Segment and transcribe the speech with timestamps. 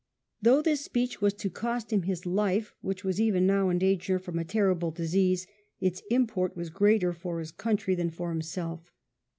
[0.41, 4.17] Though this speech was to cost him his life, which was even now in danger
[4.17, 5.45] from a terrible disease,
[5.79, 8.91] its import was greater for his country than for himself.